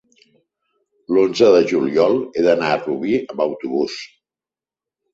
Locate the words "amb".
3.23-3.49